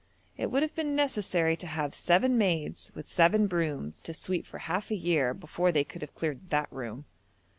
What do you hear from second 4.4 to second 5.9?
for half a year' before they